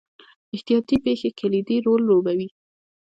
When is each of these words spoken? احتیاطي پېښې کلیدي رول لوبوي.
احتیاطي 0.55 0.95
پېښې 1.05 1.29
کلیدي 1.39 1.77
رول 1.85 2.01
لوبوي. 2.09 2.47